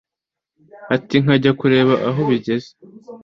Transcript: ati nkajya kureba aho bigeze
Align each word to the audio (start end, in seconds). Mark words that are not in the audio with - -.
ati 0.95 1.15
nkajya 1.23 1.51
kureba 1.59 1.93
aho 2.09 2.21
bigeze 2.29 2.69